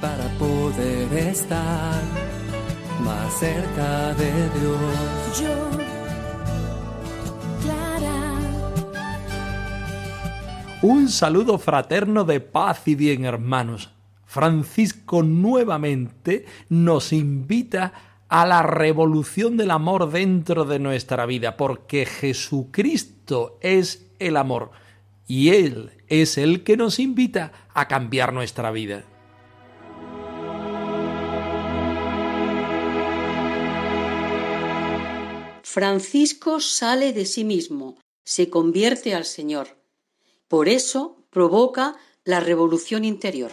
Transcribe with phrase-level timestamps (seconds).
[0.00, 2.02] para poder estar
[3.04, 5.40] más cerca de Dios.
[5.40, 5.70] Yo,
[7.62, 8.38] Clara.
[10.80, 13.90] Un saludo fraterno de paz y bien, hermanos.
[14.24, 17.92] Francisco nuevamente nos invita
[18.30, 24.70] a la revolución del amor dentro de nuestra vida, porque Jesucristo es el amor
[25.26, 29.06] y Él es el que nos invita a cambiar nuestra vida.
[35.62, 37.96] Francisco sale de sí mismo,
[38.26, 39.68] se convierte al Señor.
[40.48, 43.50] Por eso provoca la revolución interior.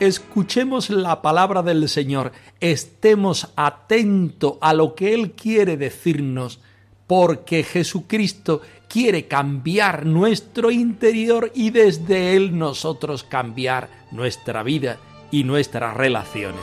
[0.00, 6.58] Escuchemos la palabra del Señor, estemos atentos a lo que Él quiere decirnos,
[7.06, 14.98] porque Jesucristo quiere cambiar nuestro interior y desde Él nosotros cambiar nuestra vida
[15.30, 16.60] y nuestras relaciones.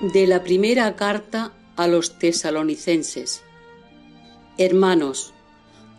[0.00, 3.42] De la primera carta a los tesalonicenses.
[4.58, 5.34] Hermanos,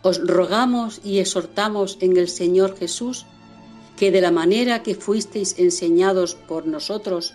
[0.02, 3.26] os rogamos y exhortamos en el Señor Jesús
[3.96, 7.34] que de la manera que fuisteis enseñados por nosotros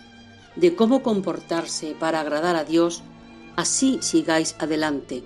[0.56, 3.02] de cómo comportarse para agradar a Dios,
[3.56, 5.22] así sigáis adelante.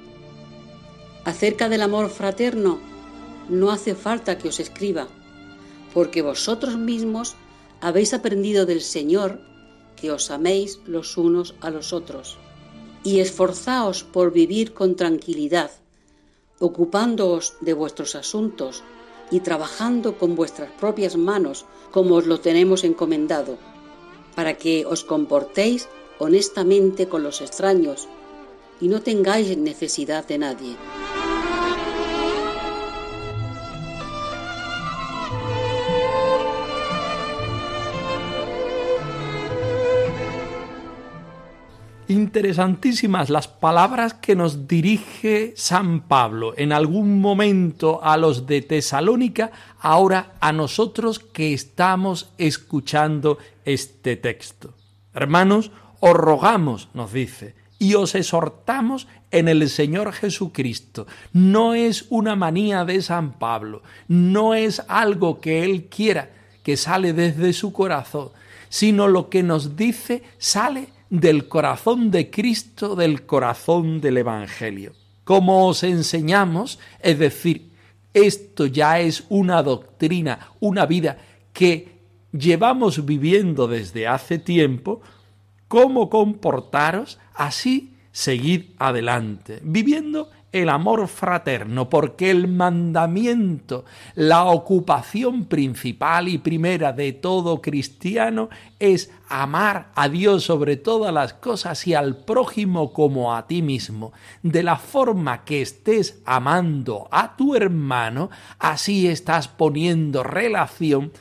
[1.24, 2.80] Acerca del amor fraterno,
[3.48, 5.08] no hace falta que os escriba,
[5.94, 7.36] porque vosotros mismos
[7.80, 9.40] habéis aprendido del Señor
[9.96, 12.38] que os améis los unos a los otros,
[13.04, 15.70] y esforzaos por vivir con tranquilidad,
[16.60, 18.82] ocupándoos de vuestros asuntos
[19.30, 23.58] y trabajando con vuestras propias manos como os lo tenemos encomendado,
[24.34, 25.88] para que os comportéis
[26.18, 28.08] honestamente con los extraños
[28.80, 30.76] y no tengáis necesidad de nadie.
[42.08, 49.50] Interesantísimas las palabras que nos dirige San Pablo en algún momento a los de Tesalónica,
[49.78, 53.36] ahora a nosotros que estamos escuchando
[53.66, 54.72] este texto.
[55.12, 55.70] Hermanos,
[56.00, 61.06] os rogamos, nos dice, y os exhortamos en el Señor Jesucristo.
[61.34, 66.30] No es una manía de San Pablo, no es algo que Él quiera,
[66.62, 68.30] que sale desde su corazón,
[68.70, 74.92] sino lo que nos dice sale del corazón de Cristo, del corazón del Evangelio.
[75.24, 77.70] Como os enseñamos, es decir,
[78.14, 81.18] esto ya es una doctrina, una vida
[81.52, 81.98] que
[82.32, 85.00] llevamos viviendo desde hace tiempo,
[85.66, 90.30] cómo comportaros, así seguid adelante, viviendo
[90.62, 98.48] el amor fraterno, porque el mandamiento, la ocupación principal y primera de todo cristiano
[98.78, 104.12] es amar a Dios sobre todas las cosas y al prójimo como a ti mismo.
[104.42, 111.12] De la forma que estés amando a tu hermano, así estás poniendo relación,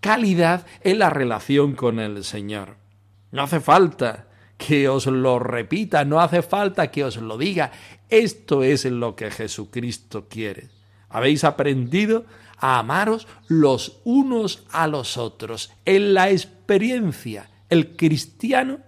[0.00, 2.76] calidad en la relación con el Señor.
[3.30, 7.72] No hace falta que os lo repita, no hace falta que os lo diga.
[8.08, 10.68] Esto es lo que Jesucristo quiere.
[11.08, 12.24] Habéis aprendido
[12.58, 15.72] a amaros los unos a los otros.
[15.84, 18.78] En la experiencia, el cristiano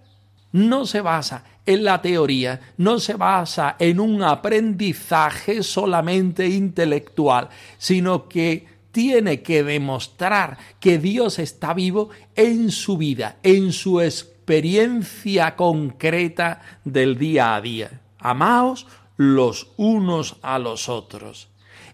[0.53, 8.29] no se basa en la teoría, no se basa en un aprendizaje solamente intelectual, sino
[8.29, 14.01] que tiene que demostrar que Dios está vivo en su vida, en su
[14.47, 18.01] experiencia concreta del día a día.
[18.21, 21.49] Amaos los unos a los otros.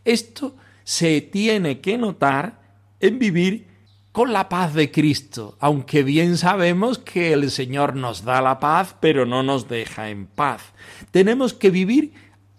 [0.05, 0.55] Esto
[0.85, 2.61] se tiene que notar
[3.01, 3.69] en vivir
[4.13, 8.97] con la paz de Cristo, aunque bien sabemos que el Señor nos da la paz,
[9.01, 10.61] pero no nos deja en paz.
[11.11, 12.13] Tenemos que vivir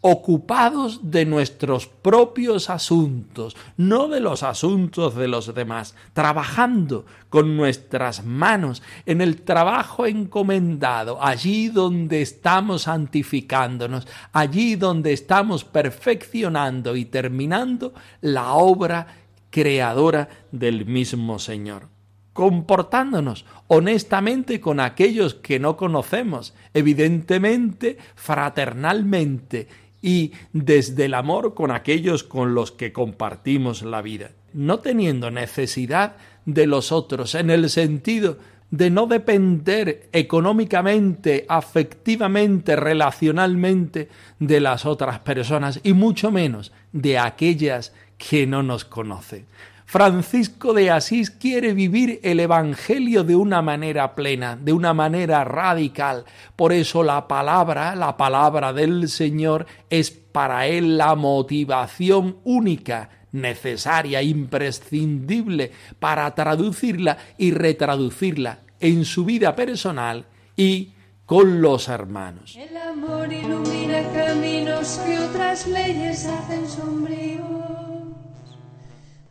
[0.06, 8.26] ocupados de nuestros propios asuntos, no de los asuntos de los demás, trabajando con nuestras
[8.26, 17.94] manos en el trabajo encomendado, allí donde estamos santificándonos, allí donde estamos perfeccionando y terminando
[18.20, 19.08] la obra
[19.50, 21.88] creadora del mismo Señor.
[22.34, 29.68] Comportándonos honestamente con aquellos que no conocemos, evidentemente fraternalmente
[30.04, 36.18] y desde el amor con aquellos con los que compartimos la vida, no teniendo necesidad
[36.46, 38.38] de los otros en el sentido
[38.70, 44.10] de no depender económicamente, afectivamente, relacionalmente
[44.40, 49.46] de las otras personas y mucho menos de aquellas que no nos conocen.
[49.94, 56.25] Francisco de Asís quiere vivir el Evangelio de una manera plena, de una manera radical.
[56.56, 64.24] Por eso la palabra, la palabra del Señor, es para él la motivación única, necesaria,
[64.24, 70.25] imprescindible para traducirla y retraducirla en su vida personal
[70.56, 70.94] y
[71.28, 72.56] con los hermanos.
[72.56, 77.62] El amor ilumina caminos que otras leyes hacen sombríos.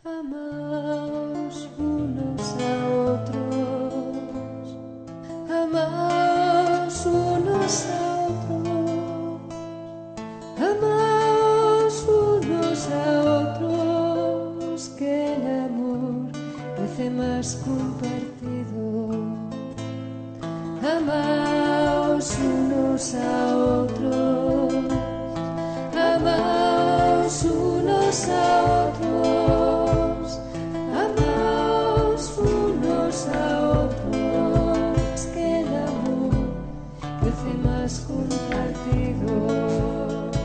[0.05, 2.73] Amaos unos a
[3.13, 4.77] otros,
[5.49, 9.39] amaos unos a otros,
[10.59, 11.02] amaos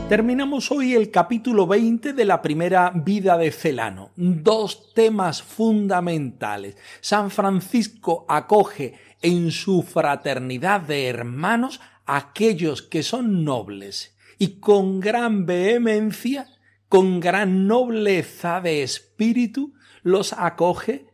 [0.09, 4.09] Terminamos hoy el capítulo 20 de la primera vida de Celano.
[4.15, 6.77] Dos temas fundamentales.
[6.99, 15.45] San Francisco acoge en su fraternidad de hermanos aquellos que son nobles y con gran
[15.45, 16.47] vehemencia,
[16.87, 21.05] con gran nobleza de espíritu, los acoge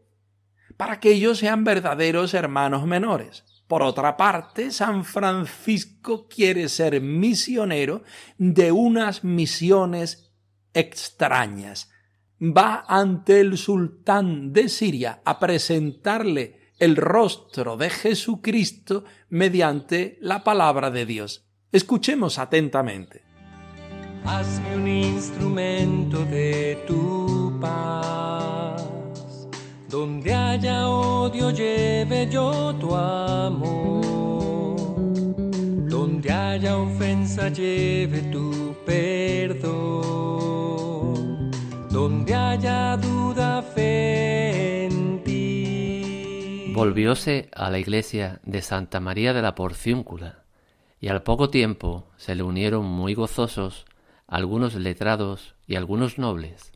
[0.77, 3.54] para que ellos sean verdaderos hermanos menores.
[3.67, 8.03] Por otra parte, San Francisco quiere ser misionero
[8.37, 10.31] de unas misiones
[10.73, 11.89] extrañas.
[12.39, 20.91] Va ante el sultán de Siria a presentarle el rostro de Jesucristo mediante la palabra
[20.91, 21.47] de Dios.
[21.71, 23.23] Escuchemos atentamente.
[24.25, 28.54] Hazme un instrumento de tu paz
[29.95, 34.03] donde haya odio lleve yo tu amor.
[35.87, 39.95] Donde haya ofensa lleve tu perdón.
[41.89, 46.73] Donde haya duda fe en ti.
[46.75, 50.43] Volvióse a la iglesia de Santa María de la Porciúncula
[50.99, 53.85] y al poco tiempo se le unieron muy gozosos
[54.27, 56.73] algunos letrados y algunos nobles.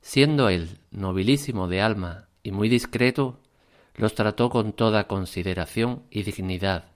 [0.00, 3.38] Siendo él nobilísimo de alma y muy discreto,
[3.94, 6.86] los trató con toda consideración y dignidad,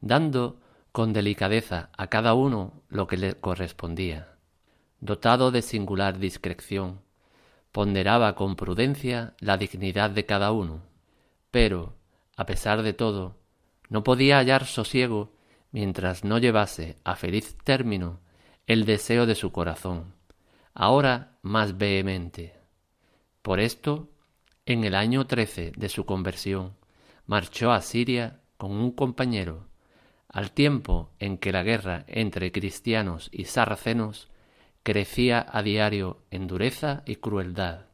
[0.00, 0.60] dando
[0.92, 4.36] con delicadeza a cada uno lo que le correspondía.
[5.00, 7.00] Dotado de singular discreción,
[7.72, 10.82] ponderaba con prudencia la dignidad de cada uno,
[11.50, 11.94] pero,
[12.36, 13.36] a pesar de todo,
[13.88, 15.32] no podía hallar sosiego
[15.70, 18.20] mientras no llevase a feliz término
[18.66, 20.14] el deseo de su corazón,
[20.74, 22.54] ahora más vehemente.
[23.42, 24.10] Por esto
[24.68, 26.74] en el año trece de su conversión,
[27.24, 29.66] marchó a Siria con un compañero,
[30.28, 34.28] al tiempo en que la guerra entre cristianos y sarracenos
[34.82, 37.86] crecía a diario en dureza y crueldad,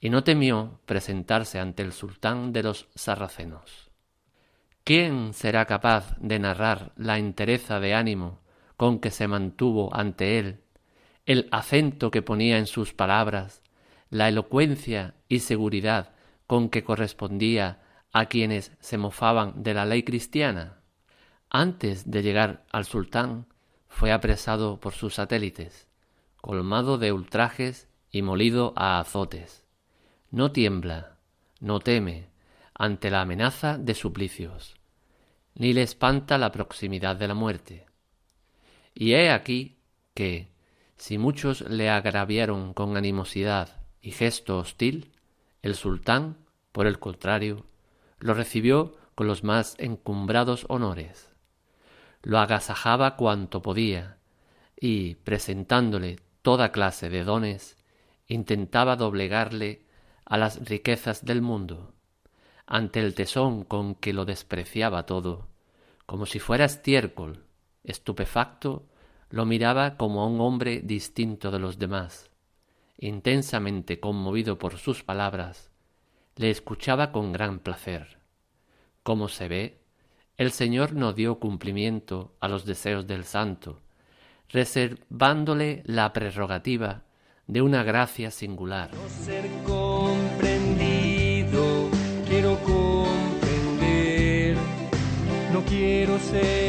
[0.00, 3.90] y no temió presentarse ante el sultán de los sarracenos.
[4.84, 8.40] ¿Quién será capaz de narrar la entereza de ánimo
[8.78, 10.62] con que se mantuvo ante él,
[11.26, 13.61] el acento que ponía en sus palabras,
[14.12, 16.10] la elocuencia y seguridad
[16.46, 17.80] con que correspondía
[18.12, 20.82] a quienes se mofaban de la ley cristiana.
[21.48, 23.46] Antes de llegar al sultán,
[23.88, 25.88] fue apresado por sus satélites,
[26.42, 29.64] colmado de ultrajes y molido a azotes.
[30.30, 31.16] No tiembla,
[31.60, 32.28] no teme
[32.74, 34.74] ante la amenaza de suplicios,
[35.54, 37.86] ni le espanta la proximidad de la muerte.
[38.94, 39.78] Y he aquí
[40.12, 40.52] que,
[40.98, 45.12] si muchos le agraviaron con animosidad y gesto hostil,
[45.62, 46.36] el sultán,
[46.72, 47.64] por el contrario,
[48.18, 51.30] lo recibió con los más encumbrados honores.
[52.22, 54.18] Lo agasajaba cuanto podía,
[54.78, 57.76] y, presentándole toda clase de dones,
[58.26, 59.86] intentaba doblegarle
[60.24, 61.94] a las riquezas del mundo,
[62.66, 65.46] ante el tesón con que lo despreciaba todo,
[66.06, 67.44] como si fuera estiércol,
[67.84, 68.86] estupefacto,
[69.30, 72.31] lo miraba como a un hombre distinto de los demás.
[73.02, 75.72] Intensamente conmovido por sus palabras,
[76.36, 78.20] le escuchaba con gran placer.
[79.02, 79.80] Como se ve,
[80.36, 83.80] el Señor no dio cumplimiento a los deseos del santo,
[84.50, 87.02] reservándole la prerrogativa
[87.48, 88.92] de una gracia singular.
[89.08, 90.70] ser comprendido,
[92.28, 94.56] quiero comprender,
[95.52, 96.61] no quiero ser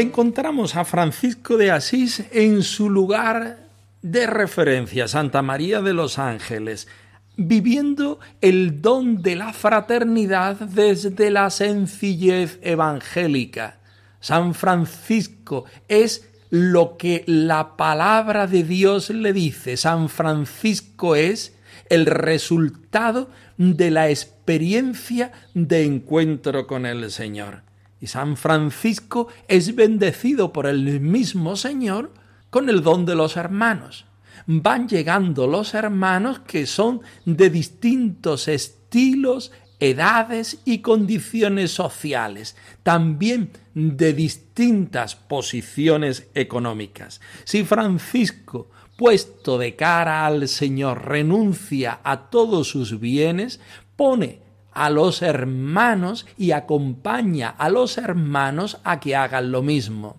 [0.00, 3.58] Encontramos a Francisco de Asís en su lugar
[4.00, 6.88] de referencia, Santa María de los Ángeles,
[7.36, 13.76] viviendo el don de la fraternidad desde la sencillez evangélica.
[14.20, 19.76] San Francisco es lo que la palabra de Dios le dice.
[19.76, 21.54] San Francisco es
[21.90, 23.28] el resultado
[23.58, 27.69] de la experiencia de encuentro con el Señor.
[28.00, 32.12] Y San Francisco es bendecido por el mismo Señor
[32.48, 34.06] con el don de los hermanos
[34.46, 44.12] van llegando los hermanos que son de distintos estilos, edades y condiciones sociales, también de
[44.12, 47.20] distintas posiciones económicas.
[47.44, 53.60] Si Francisco, puesto de cara al Señor, renuncia a todos sus bienes,
[53.96, 54.40] pone
[54.72, 60.16] a los hermanos y acompaña a los hermanos a que hagan lo mismo.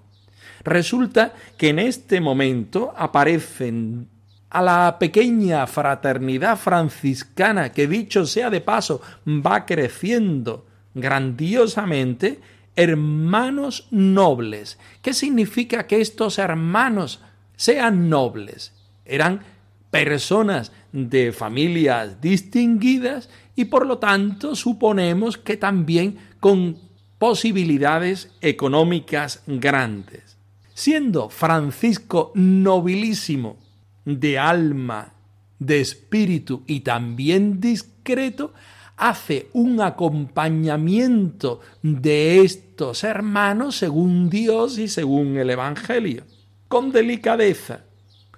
[0.64, 4.08] Resulta que en este momento aparecen
[4.50, 12.40] a la pequeña fraternidad franciscana que dicho sea de paso va creciendo grandiosamente,
[12.76, 14.78] hermanos nobles.
[15.02, 17.22] ¿Qué significa que estos hermanos
[17.56, 18.74] sean nobles?
[19.06, 19.42] Eran
[19.90, 26.78] personas de familias distinguidas y por lo tanto suponemos que también con
[27.18, 30.38] posibilidades económicas grandes.
[30.74, 33.58] Siendo Francisco nobilísimo
[34.06, 35.14] de alma,
[35.60, 38.54] de espíritu y también discreto,
[38.98, 46.24] hace un acompañamiento de estos hermanos según Dios y según el Evangelio,
[46.68, 47.82] con delicadeza,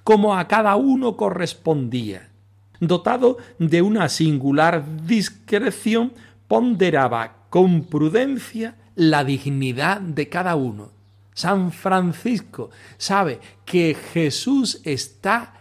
[0.03, 2.32] como a cada uno correspondía.
[2.79, 6.13] Dotado de una singular discreción,
[6.47, 10.91] ponderaba con prudencia la dignidad de cada uno
[11.33, 15.53] San Francisco sabe que Jesús está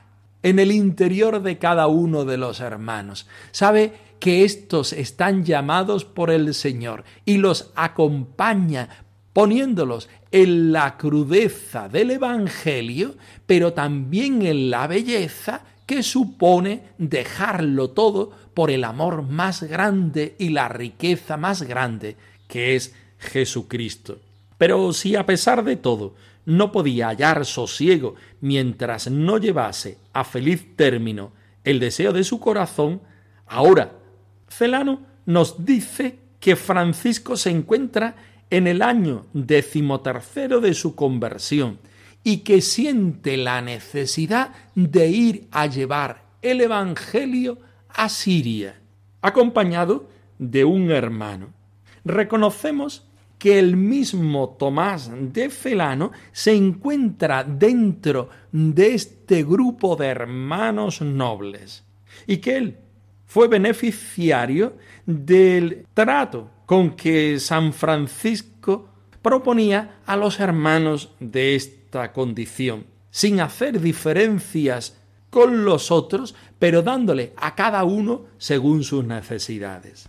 [0.42, 3.26] en el interior de cada uno de los hermanos.
[3.52, 8.88] Sabe que éstos están llamados por el Señor y los acompaña
[9.32, 13.14] poniéndolos en la crudeza del Evangelio,
[13.46, 20.48] pero también en la belleza que supone dejarlo todo por el amor más grande y
[20.48, 22.16] la riqueza más grande,
[22.48, 24.18] que es Jesucristo.
[24.56, 26.14] Pero si a pesar de todo
[26.46, 31.32] no podía hallar sosiego mientras no llevase a feliz término
[31.62, 33.02] el deseo de su corazón,
[33.46, 33.92] ahora
[34.48, 38.16] Celano nos dice que Francisco se encuentra
[38.48, 41.80] en el año decimotercero de su conversión
[42.24, 48.80] y que siente la necesidad de ir a llevar el Evangelio a Siria,
[49.20, 51.52] acompañado de un hermano.
[52.04, 53.06] Reconocemos
[53.38, 61.84] que el mismo Tomás de Felano se encuentra dentro de este grupo de hermanos nobles
[62.26, 62.76] y que él
[63.26, 64.76] fue beneficiario
[65.06, 68.88] del trato con que San Francisco
[69.22, 71.54] proponía a los hermanos de
[71.92, 74.96] esta condición, sin hacer diferencias
[75.28, 80.08] con los otros, pero dándole a cada uno según sus necesidades.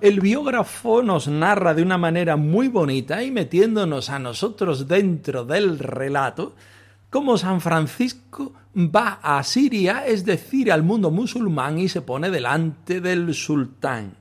[0.00, 5.78] El biógrafo nos narra de una manera muy bonita y metiéndonos a nosotros dentro del
[5.78, 6.54] relato,
[7.10, 13.00] cómo San Francisco va a Siria, es decir, al mundo musulmán, y se pone delante
[13.00, 14.16] del sultán.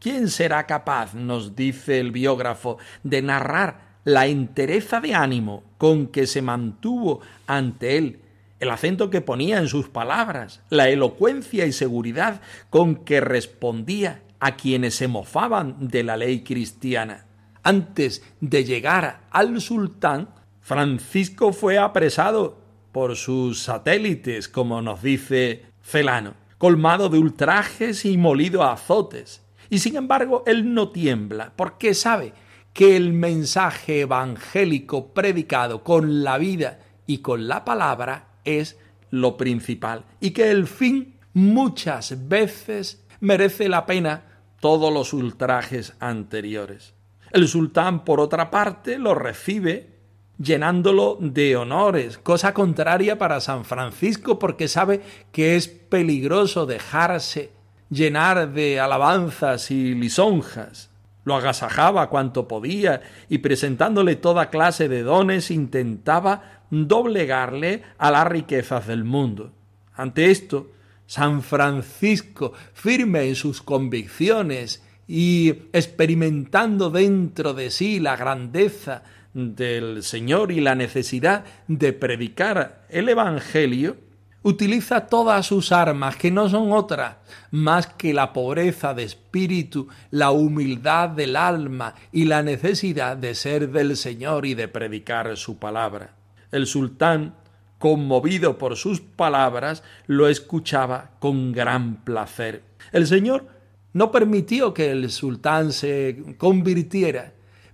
[0.00, 6.26] ¿Quién será capaz, nos dice el biógrafo, de narrar la entereza de ánimo con que
[6.26, 8.20] se mantuvo ante él,
[8.60, 14.56] el acento que ponía en sus palabras, la elocuencia y seguridad con que respondía a
[14.56, 17.26] quienes se mofaban de la ley cristiana?
[17.62, 20.30] Antes de llegar al sultán,
[20.60, 22.58] Francisco fue apresado
[22.92, 29.42] por sus satélites, como nos dice Celano, colmado de ultrajes y molido a azotes.
[29.70, 32.32] Y sin embargo, él no tiembla, porque sabe
[32.72, 38.78] que el mensaje evangélico predicado con la vida y con la palabra es
[39.10, 44.24] lo principal, y que el fin muchas veces merece la pena
[44.60, 46.94] todos los ultrajes anteriores.
[47.30, 49.98] El sultán, por otra parte, lo recibe
[50.38, 57.50] llenándolo de honores, cosa contraria para San Francisco porque sabe que es peligroso dejarse
[57.90, 60.90] llenar de alabanzas y lisonjas.
[61.24, 68.86] Lo agasajaba cuanto podía y presentándole toda clase de dones intentaba doblegarle a las riquezas
[68.86, 69.52] del mundo.
[69.94, 70.70] Ante esto,
[71.08, 80.52] San Francisco, firme en sus convicciones y experimentando dentro de sí la grandeza del Señor
[80.52, 83.96] y la necesidad de predicar el Evangelio,
[84.42, 87.16] utiliza todas sus armas, que no son otras
[87.52, 93.70] más que la pobreza de espíritu, la humildad del alma y la necesidad de ser
[93.70, 96.10] del Señor y de predicar su palabra.
[96.52, 97.34] El sultán,
[97.78, 102.62] conmovido por sus palabras, lo escuchaba con gran placer.
[102.92, 103.46] El Señor
[103.92, 107.32] no permitió que el sultán se convirtiera,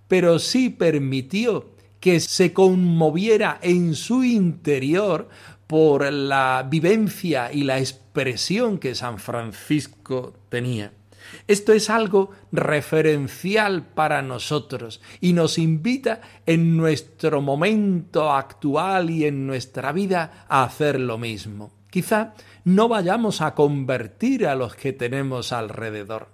[0.08, 1.70] pero sí permitió
[2.00, 5.28] que se conmoviera en su interior
[5.66, 10.92] por la vivencia y la expresión que San Francisco tenía.
[11.47, 19.47] Esto es algo referencial para nosotros y nos invita en nuestro momento actual y en
[19.47, 21.73] nuestra vida a hacer lo mismo.
[21.91, 22.34] Quizá
[22.65, 26.28] no vayamos a convertir a los que tenemos alrededor,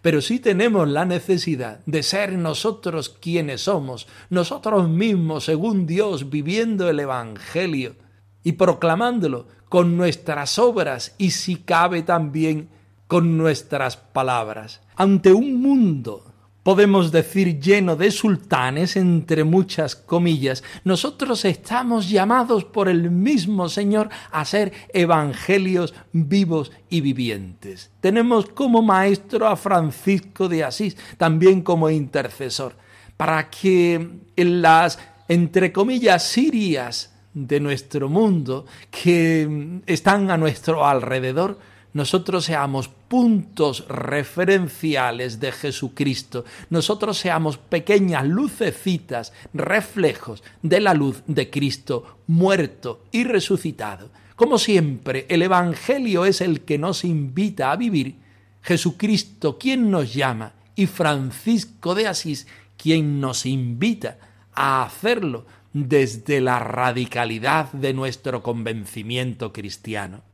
[0.00, 6.88] pero sí tenemos la necesidad de ser nosotros quienes somos, nosotros mismos, según Dios, viviendo
[6.88, 7.96] el Evangelio
[8.42, 12.68] y proclamándolo con nuestras obras y si cabe también
[13.12, 14.80] con nuestras palabras.
[14.96, 16.24] Ante un mundo
[16.62, 24.08] podemos decir lleno de sultanes, entre muchas comillas, nosotros estamos llamados por el mismo Señor
[24.30, 27.90] a ser evangelios vivos y vivientes.
[28.00, 32.76] Tenemos como maestro a Francisco de Asís, también como intercesor,
[33.18, 34.98] para que en las,
[35.28, 41.58] entre comillas, sirias de nuestro mundo, que están a nuestro alrededor,
[41.94, 51.50] nosotros seamos puntos referenciales de Jesucristo, nosotros seamos pequeñas lucecitas, reflejos de la luz de
[51.50, 54.10] Cristo muerto y resucitado.
[54.36, 58.16] Como siempre, el Evangelio es el que nos invita a vivir,
[58.62, 64.18] Jesucristo quien nos llama y Francisco de Asís quien nos invita
[64.54, 70.31] a hacerlo desde la radicalidad de nuestro convencimiento cristiano.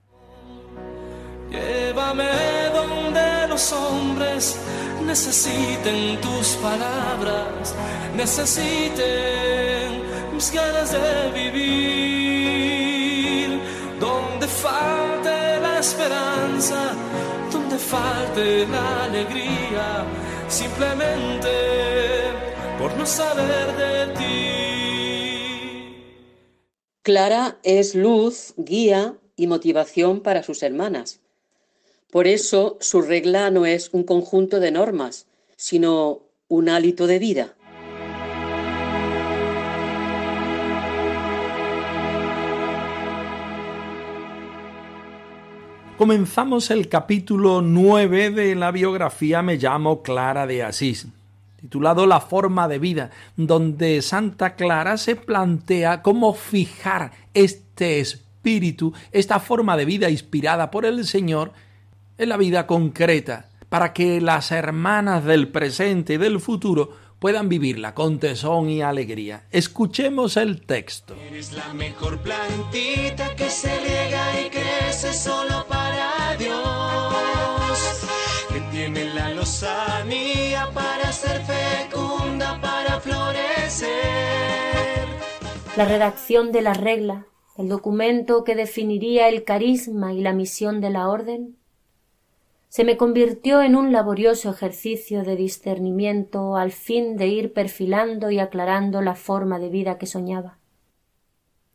[1.50, 2.28] Llévame
[2.74, 4.58] donde los hombres
[5.06, 7.74] necesiten tus palabras,
[8.14, 10.02] necesiten
[10.34, 12.68] mis ganas de vivir,
[13.98, 16.92] donde falte la esperanza,
[17.50, 20.04] donde falte la alegría,
[20.48, 21.48] simplemente
[22.78, 24.28] por no saber de ti.
[27.02, 31.22] Clara es luz, guía y motivación para sus hermanas
[32.10, 37.54] por eso su regla no es un conjunto de normas, sino un hálito de vida.
[45.98, 51.08] Comenzamos el capítulo 9 de la biografía Me llamo Clara de Asís,
[51.60, 59.40] titulado La forma de vida, donde Santa Clara se plantea cómo fijar este espíritu, esta
[59.40, 61.52] forma de vida inspirada por el Señor,
[62.18, 67.94] en la vida concreta, para que las hermanas del presente y del futuro puedan vivirla
[67.94, 69.44] con tesón y alegría.
[69.50, 71.14] Escuchemos el texto.
[71.28, 76.58] Eres la mejor plantita que se riega y crece solo para Dios.
[78.52, 83.88] Que tiene la lozanía para ser fecunda, para florecer.
[85.76, 87.26] La redacción de la regla,
[87.56, 91.56] el documento que definiría el carisma y la misión de la orden,
[92.68, 98.38] se me convirtió en un laborioso ejercicio de discernimiento al fin de ir perfilando y
[98.38, 100.58] aclarando la forma de vida que soñaba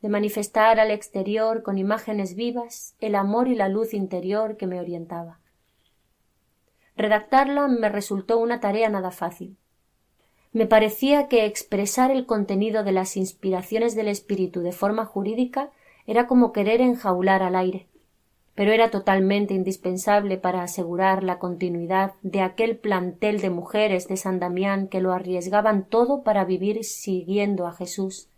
[0.04, 4.78] de manifestar al exterior con imágenes vivas el amor y la luz interior que me
[4.78, 5.40] orientaba.
[6.98, 9.56] Redactarla me resultó una tarea nada fácil.
[10.52, 15.72] Me parecía que expresar el contenido de las inspiraciones del espíritu de forma jurídica
[16.06, 17.88] era como querer enjaular al aire,
[18.56, 24.40] pero era totalmente indispensable para asegurar la continuidad de aquel plantel de mujeres de San
[24.40, 28.30] Damián que lo arriesgaban todo para vivir siguiendo a Jesús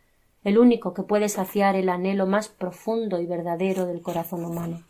[0.45, 4.83] el único que puede saciar el anhelo más profundo y verdadero del corazón humano.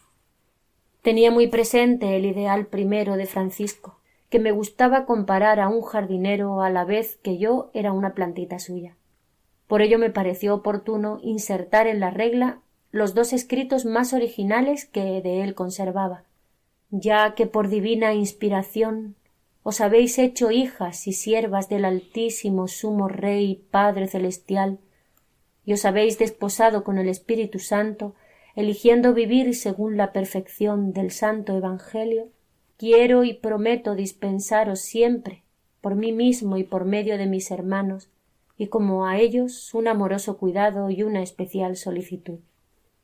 [1.01, 6.61] Tenía muy presente el ideal primero de Francisco, que me gustaba comparar a un jardinero
[6.61, 8.97] a la vez que yo era una plantita suya.
[9.67, 12.59] Por ello me pareció oportuno insertar en la regla
[12.95, 16.23] los dos escritos más originales que de él conservaba,
[16.91, 19.15] ya que por divina inspiración
[19.63, 24.79] os habéis hecho hijas y siervas del Altísimo Sumo Rey Padre Celestial,
[25.65, 28.15] y os habéis desposado con el Espíritu Santo,
[28.55, 32.29] eligiendo vivir según la perfección del Santo Evangelio,
[32.77, 35.43] quiero y prometo dispensaros siempre,
[35.81, 38.07] por mí mismo y por medio de mis hermanos,
[38.57, 42.39] y como a ellos un amoroso cuidado y una especial solicitud.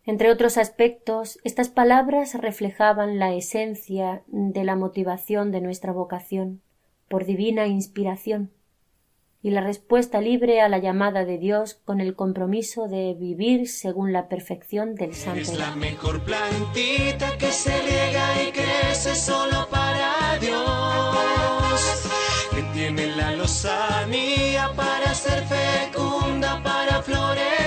[0.06, 6.62] Entre otros aspectos, estas palabras reflejaban la esencia de la motivación de nuestra vocación,
[7.08, 8.52] por divina inspiración,
[9.44, 14.12] y la respuesta libre a la llamada de Dios con el compromiso de vivir según
[14.12, 15.40] la perfección del Santo.
[15.42, 22.10] Es la mejor plantita que se riega y crece solo para Dios,
[22.52, 27.61] que tiene la lozanía para ser fecunda, para florecer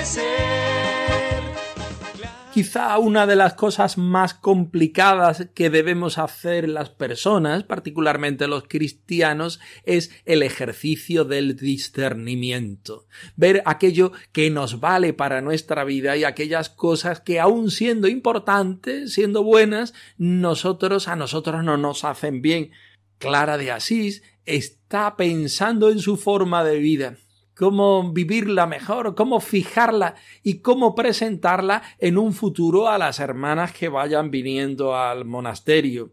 [2.55, 9.59] quizá una de las cosas más complicadas que debemos hacer las personas, particularmente los cristianos,
[9.83, 13.09] es el ejercicio del discernimiento.
[13.35, 19.13] Ver aquello que nos vale para nuestra vida y aquellas cosas que aun siendo importantes,
[19.13, 22.71] siendo buenas, nosotros a nosotros no nos hacen bien.
[23.19, 27.17] Clara de Asís está pensando en su forma de vida
[27.55, 33.89] cómo vivirla mejor, cómo fijarla y cómo presentarla en un futuro a las hermanas que
[33.89, 36.13] vayan viniendo al monasterio.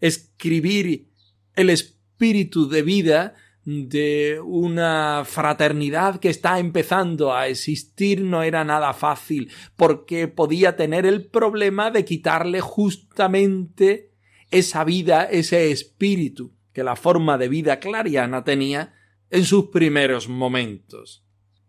[0.00, 1.08] Escribir
[1.54, 8.92] el espíritu de vida de una fraternidad que está empezando a existir no era nada
[8.92, 14.10] fácil, porque podía tener el problema de quitarle justamente
[14.50, 18.94] esa vida, ese espíritu que la forma de vida clariana tenía
[19.32, 21.24] en sus primeros momentos.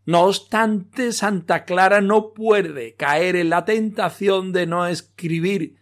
[0.06, 5.78] No obstante, Santa Clara no puede caer en la tentación de no escribir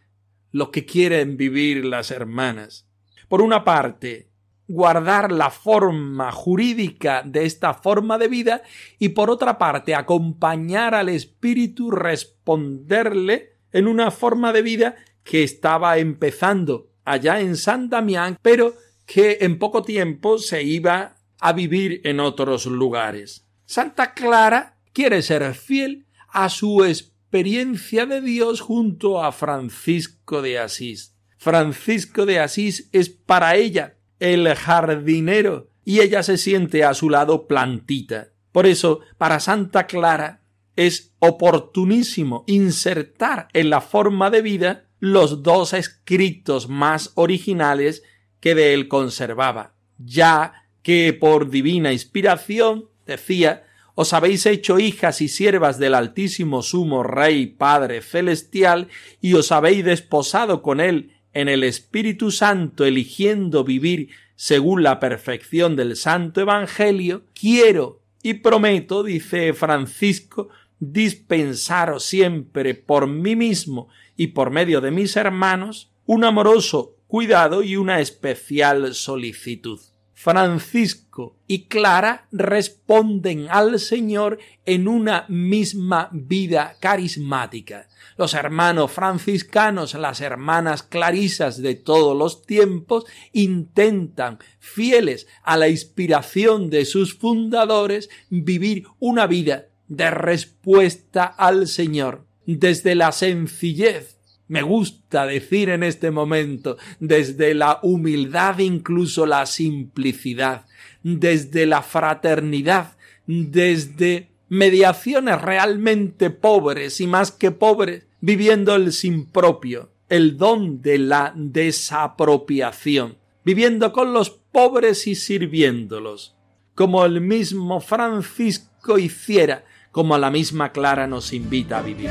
[0.52, 2.88] lo que quieren vivir las hermanas.
[3.28, 4.30] Por una parte,
[4.68, 8.62] guardar la forma jurídica de esta forma de vida
[9.00, 15.98] y por otra parte acompañar al espíritu responderle en una forma de vida que estaba
[15.98, 18.76] empezando allá en San Damián, pero
[19.08, 23.46] que en poco tiempo se iba a vivir en otros lugares.
[23.66, 31.16] Santa Clara quiere ser fiel a su experiencia de Dios junto a Francisco de Asís.
[31.38, 37.48] Francisco de Asís es para ella el jardinero y ella se siente a su lado
[37.48, 38.30] plantita.
[38.52, 40.44] Por eso, para Santa Clara
[40.76, 48.04] es oportunísimo insertar en la forma de vida los dos escritos más originales
[48.40, 53.66] que de él conservaba, ya que por divina inspiración, decía,
[53.96, 58.88] os habéis hecho hijas y siervas del Altísimo Sumo Rey Padre Celestial,
[59.20, 65.76] y os habéis desposado con él en el Espíritu Santo, eligiendo vivir según la perfección
[65.76, 74.50] del Santo Evangelio, quiero y prometo, dice Francisco, dispensaros siempre por mí mismo y por
[74.50, 79.80] medio de mis hermanos un amoroso cuidado y una especial solicitud.
[80.22, 87.88] Francisco y Clara responden al Señor en una misma vida carismática.
[88.18, 96.70] Los hermanos franciscanos, las hermanas clarisas de todos los tiempos, intentan, fieles a la inspiración
[96.70, 104.21] de sus fundadores, vivir una vida de respuesta al Señor, desde la sencillez
[104.52, 110.66] me gusta decir en este momento, desde la humildad incluso la simplicidad,
[111.04, 119.90] desde la fraternidad, desde mediaciones realmente pobres y más que pobres, viviendo el sin propio,
[120.10, 126.36] el don de la desapropiación, viviendo con los pobres y sirviéndolos,
[126.76, 132.10] como el mismo Francisco hiciera, como la misma Clara nos invita a vivir.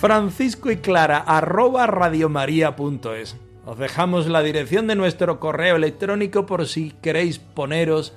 [0.00, 3.36] Francisco y Clara arroba radiomaria.es.
[3.66, 8.14] Os dejamos la dirección de nuestro correo electrónico por si queréis poneros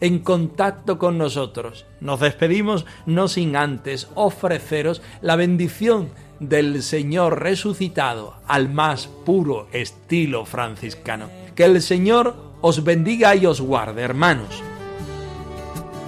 [0.00, 1.86] en contacto con nosotros.
[2.00, 6.08] Nos despedimos no sin antes ofreceros la bendición
[6.40, 11.28] del Señor resucitado al más puro estilo franciscano.
[11.54, 14.60] Que el Señor os bendiga y os guarde, hermanos.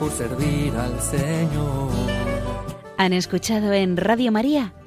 [0.00, 1.88] Por servir al Señor.
[2.96, 4.72] Han escuchado en Radio María